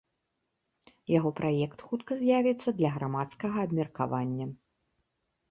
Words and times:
Яго 1.17 1.29
праект 1.39 1.79
хутка 1.89 2.17
з'явіцца 2.23 2.69
для 2.81 2.89
грамадскага 2.97 3.57
абмеркавання. 3.69 4.45